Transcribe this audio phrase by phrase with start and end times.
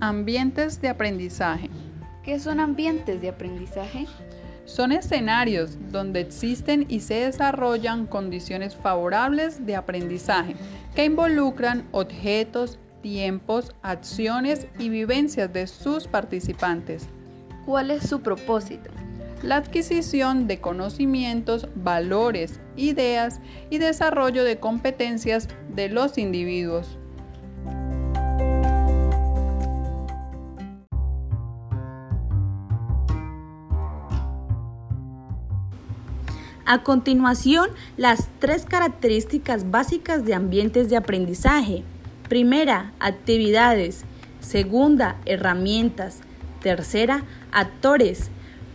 [0.00, 1.70] Ambientes de aprendizaje.
[2.22, 4.06] ¿Qué son ambientes de aprendizaje?
[4.64, 10.54] Son escenarios donde existen y se desarrollan condiciones favorables de aprendizaje
[10.94, 17.08] que involucran objetos, tiempos, acciones y vivencias de sus participantes.
[17.66, 18.90] ¿Cuál es su propósito?
[19.42, 26.98] La adquisición de conocimientos, valores, ideas y desarrollo de competencias de los individuos.
[36.70, 41.82] A continuación, las tres características básicas de ambientes de aprendizaje.
[42.28, 44.04] Primera, actividades.
[44.40, 46.18] Segunda, herramientas.
[46.60, 47.22] Tercera,
[47.52, 48.28] actores.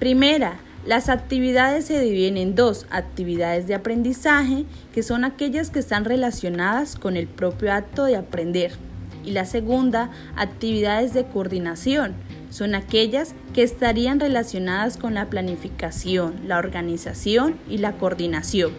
[0.00, 6.04] Primera, las actividades se dividen en dos, actividades de aprendizaje, que son aquellas que están
[6.04, 8.72] relacionadas con el propio acto de aprender.
[9.24, 12.14] Y la segunda, actividades de coordinación,
[12.50, 18.72] son aquellas que estarían relacionadas con la planificación, la organización y la coordinación.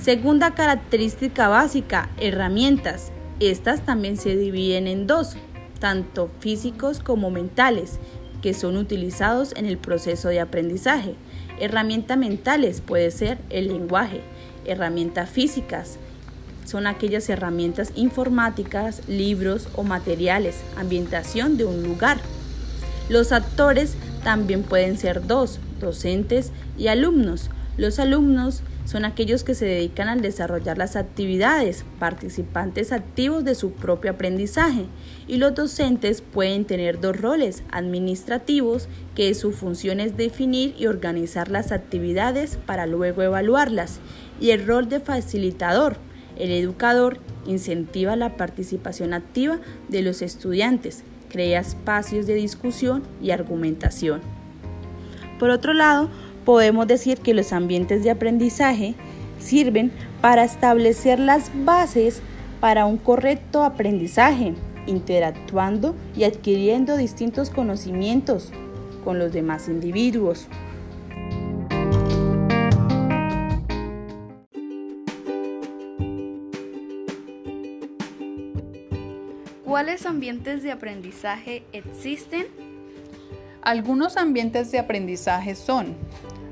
[0.00, 3.12] Segunda característica básica, herramientas.
[3.38, 5.36] Estas también se dividen en dos,
[5.78, 7.98] tanto físicos como mentales,
[8.42, 11.14] que son utilizados en el proceso de aprendizaje.
[11.58, 14.22] Herramientas mentales puede ser el lenguaje,
[14.64, 15.98] herramientas físicas,
[16.70, 22.20] son aquellas herramientas informáticas, libros o materiales, ambientación de un lugar.
[23.10, 27.50] Los actores también pueden ser dos, docentes y alumnos.
[27.76, 33.72] Los alumnos son aquellos que se dedican al desarrollar las actividades, participantes activos de su
[33.72, 34.86] propio aprendizaje,
[35.26, 41.50] y los docentes pueden tener dos roles administrativos, que su función es definir y organizar
[41.50, 43.98] las actividades para luego evaluarlas,
[44.40, 45.96] y el rol de facilitador.
[46.38, 54.20] El educador incentiva la participación activa de los estudiantes, crea espacios de discusión y argumentación.
[55.38, 56.10] Por otro lado,
[56.44, 58.94] podemos decir que los ambientes de aprendizaje
[59.38, 59.90] sirven
[60.20, 62.20] para establecer las bases
[62.60, 64.54] para un correcto aprendizaje,
[64.86, 68.52] interactuando y adquiriendo distintos conocimientos
[69.02, 70.46] con los demás individuos.
[79.70, 82.48] ¿Cuáles ambientes de aprendizaje existen?
[83.62, 85.94] Algunos ambientes de aprendizaje son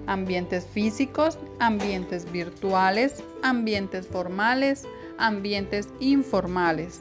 [0.06, 4.84] ambientes físicos, ambientes virtuales, ambientes formales,
[5.18, 7.00] ambientes informales.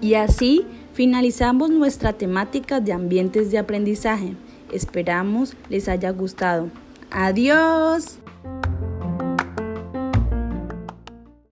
[0.00, 4.34] Y así finalizamos nuestra temática de ambientes de aprendizaje.
[4.72, 6.70] Esperamos les haya gustado.
[7.14, 8.18] Adiós.